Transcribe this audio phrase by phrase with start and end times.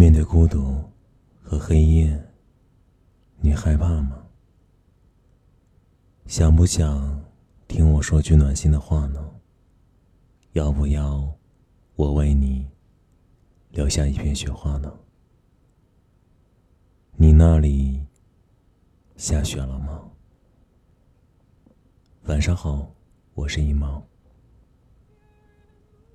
[0.00, 0.82] 面对孤独
[1.42, 2.18] 和黑夜，
[3.38, 4.26] 你害怕吗？
[6.24, 7.22] 想不想
[7.68, 9.22] 听我说句暖心的话呢？
[10.52, 11.30] 要不要
[11.96, 12.66] 我为你
[13.72, 14.90] 留下一片雪花呢？
[17.12, 18.02] 你那里
[19.18, 20.00] 下雪了吗？
[22.22, 22.90] 晚上好，
[23.34, 24.02] 我是一毛。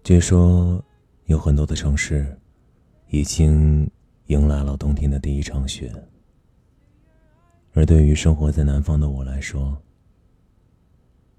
[0.04, 0.84] 据说
[1.26, 2.36] 有很多的城市
[3.16, 3.90] 已经
[4.26, 5.90] 迎来了冬天的第一场雪，
[7.72, 9.82] 而对于生活在南方的我来说，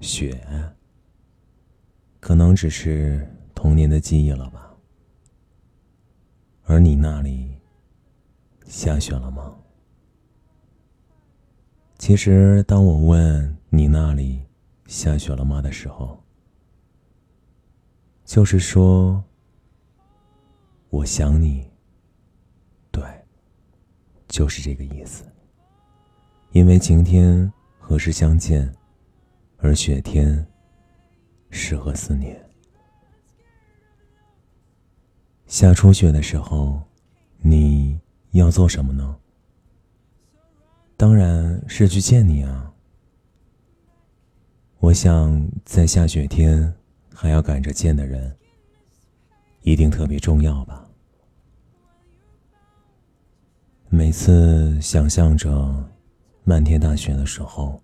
[0.00, 0.40] 雪
[2.18, 4.74] 可能只是童年的记忆了吧？
[6.62, 7.50] 而你那里
[8.64, 9.54] 下雪了吗？
[11.98, 14.40] 其实，当我问你那里
[14.86, 16.24] 下雪了吗的时候，
[18.24, 19.22] 就是说
[20.90, 21.70] 我想你。
[22.90, 23.02] 对，
[24.28, 25.24] 就是这个意思。
[26.52, 28.72] 因为晴天何时相见？
[29.58, 30.46] 而雪天，
[31.50, 32.38] 适合思念。
[35.46, 36.82] 下初雪的时候，
[37.38, 37.98] 你
[38.32, 39.16] 要做什么呢？
[40.96, 42.72] 当然是去见你啊！
[44.78, 46.72] 我想在下雪天
[47.12, 48.36] 还要赶着见的人，
[49.66, 50.86] 一定特别重要吧。
[53.88, 55.84] 每次想象着
[56.44, 57.82] 漫天大雪的时候。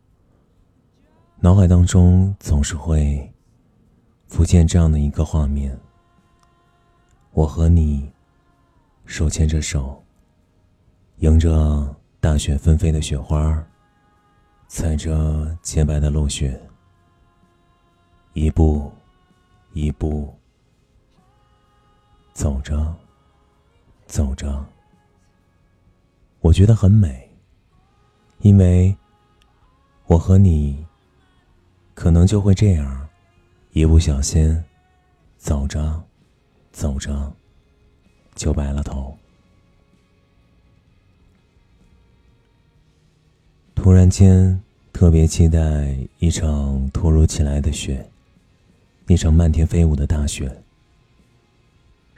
[1.40, 3.28] 脑海当中总是会
[4.28, 5.76] 浮现这样的一个画面：
[7.32, 8.08] 我和你
[9.04, 10.00] 手牵着手，
[11.16, 13.60] 迎着大雪纷飞的雪花，
[14.68, 16.62] 踩着洁白的落雪，
[18.34, 18.92] 一步
[19.72, 20.32] 一步
[22.32, 22.94] 走着，
[24.06, 24.64] 走着，
[26.40, 27.30] 我觉得很美，
[28.40, 28.96] 因为
[30.06, 30.84] 我和你。
[31.94, 33.08] 可能就会这样，
[33.72, 34.64] 一不小心，
[35.36, 36.02] 走着，
[36.72, 37.32] 走着，
[38.34, 39.16] 就白了头。
[43.74, 44.60] 突然间，
[44.92, 48.10] 特别期待一场突如其来的雪，
[49.06, 50.50] 一场漫天飞舞的大雪。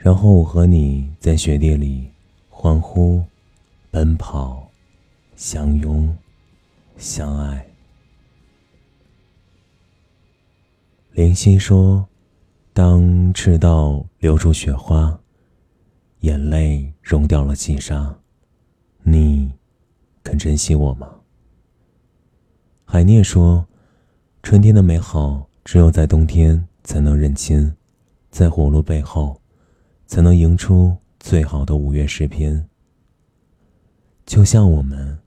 [0.05, 2.07] 然后我和你在雪地里
[2.47, 3.23] 欢呼、
[3.89, 4.69] 奔跑、
[5.35, 6.15] 相拥、
[6.95, 7.65] 相爱。
[11.13, 12.07] 林夕说
[12.71, 15.19] ：“当赤道流出雪花，
[16.19, 18.15] 眼泪融掉了细沙，
[19.01, 19.51] 你
[20.23, 21.09] 肯珍惜我吗？”
[22.85, 23.65] 海涅说
[24.43, 27.75] ：“春天的美好，只有在冬天才能认清，
[28.29, 29.41] 在火炉背后，
[30.07, 32.67] 才能迎出最好的五月诗篇。”
[34.25, 35.19] 就像我们，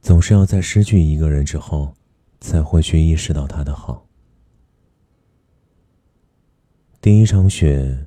[0.00, 1.94] 总是要在失去一个人之后，
[2.40, 4.06] 才会去意识到他的好。
[7.00, 8.06] 第一场雪，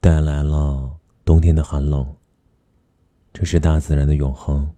[0.00, 2.14] 带来了冬天的寒冷。
[3.32, 4.68] 这是大自然的永恒。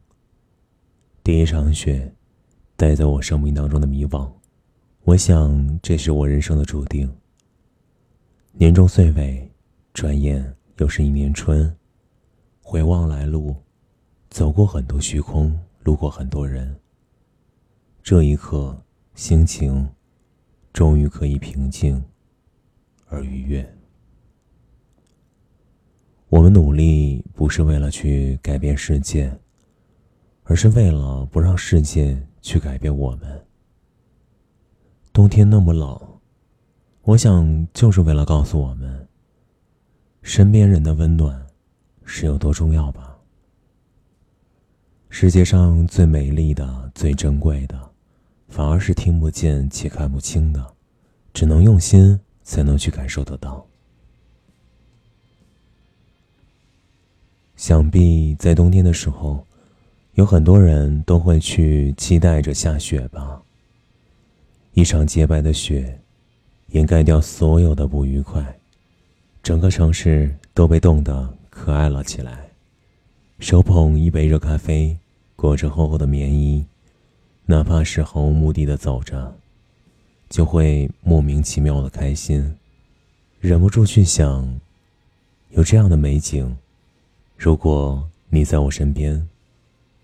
[1.22, 2.12] 第一场雪，
[2.76, 4.30] 带在我生命当中的迷惘，
[5.04, 7.10] 我想这是我人生的注定。
[8.52, 9.50] 年终岁尾，
[10.00, 11.76] 转眼又是一年春。
[12.62, 13.56] 回望来路，
[14.30, 16.72] 走过很多虚空，路过很多人。
[18.00, 18.80] 这一刻，
[19.16, 19.88] 心情
[20.72, 22.00] 终于可以平静。
[23.08, 23.76] 而愉悦。
[26.28, 29.36] 我们努力不是为了去改变世界，
[30.44, 33.44] 而是为了不让世界去改变我们。
[35.12, 36.00] 冬天那么冷，
[37.02, 39.07] 我想就是为了告诉我们，
[40.28, 41.46] 身边人的温暖
[42.04, 43.16] 是有多重要吧。
[45.08, 47.80] 世界上最美丽的、最珍贵的，
[48.46, 50.74] 反而是听不见且看不清的，
[51.32, 52.20] 只能用心。
[52.48, 53.62] 才能去感受得到。
[57.56, 59.44] 想必在冬天的时候，
[60.14, 63.42] 有很多人都会去期待着下雪吧。
[64.72, 66.00] 一场洁白的雪，
[66.68, 68.57] 掩盖掉所有的不愉快，
[69.48, 72.50] 整个城市都被冻得可爱了起来。
[73.38, 74.94] 手捧一杯热咖啡，
[75.36, 76.66] 裹着厚厚的棉衣，
[77.46, 79.34] 哪怕是毫无目的的走着。
[80.28, 82.58] 就会莫名其妙的开心，
[83.40, 84.60] 忍不住去想，
[85.52, 86.54] 有这样的美景，
[87.34, 89.26] 如果你在我身边，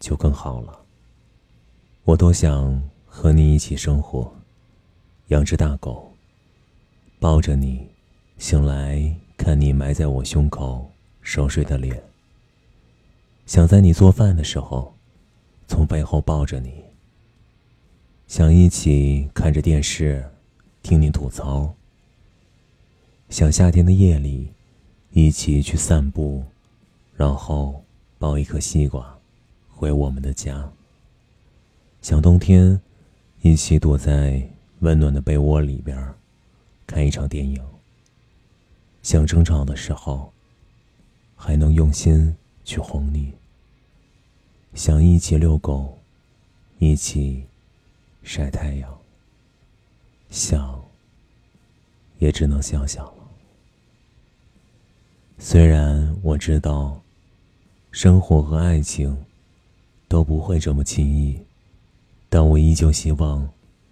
[0.01, 0.81] 就更好了。
[2.05, 4.35] 我多想和你一起生活，
[5.27, 6.11] 养只大狗，
[7.21, 7.87] 抱着你，
[8.39, 9.15] 醒来
[9.45, 12.03] 看你埋在我胸口熟睡的脸，
[13.45, 14.95] 想在你做饭的时候，
[15.69, 16.83] 从背后抱着你。
[18.27, 20.25] 想一起看着电视，
[20.83, 21.75] 听你吐槽。
[23.29, 24.49] 想夏天的夜里，
[25.11, 26.43] 一起去散步，
[27.15, 27.85] 然后
[28.19, 29.15] 抱一颗西瓜，
[29.69, 30.73] 回我们的家。
[32.01, 32.81] 想冬天，
[33.43, 34.49] 一起躲在
[34.79, 36.15] 温暖的被窝里边，
[36.87, 37.63] 看一场电影。
[39.05, 40.33] 想争吵的时候，
[41.37, 42.35] 还能用心
[42.65, 43.31] 去哄你。
[44.73, 45.99] 想一起遛狗，
[46.79, 47.45] 一起
[48.23, 48.99] 晒太阳。
[50.31, 50.83] 想，
[52.19, 53.29] 也只能想想了。
[55.39, 56.99] 虽然我知道，
[57.91, 59.15] 生活和爱情
[60.09, 61.39] 都不会这么轻易，
[62.31, 63.47] 但我依旧希望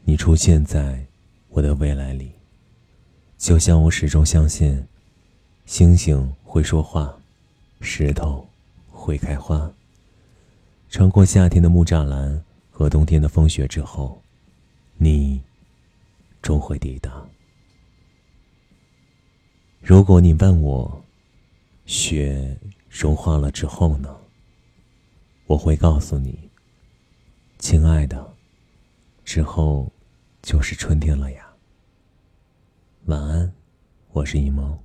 [0.05, 1.05] 你出现在
[1.51, 2.33] 我的未来里。
[3.37, 4.83] 就像我始终相信。
[5.65, 7.17] 星星会说话，
[7.81, 8.47] 石头
[8.91, 9.73] 会开花。
[10.91, 14.21] 穿过夏天的木栅栏和冬天的风雪之后，
[14.99, 15.41] 你
[16.43, 17.25] 终会抵达。
[19.81, 21.03] 如果你问我，
[21.87, 22.57] 雪
[22.91, 24.15] 融化了之后呢？
[25.47, 26.39] 我会告诉你，
[27.59, 28.35] 亲爱的，
[29.25, 29.91] 之后
[30.43, 31.47] 就是春天了呀。
[33.07, 33.53] 晚安，
[34.13, 34.79] 我是一萌。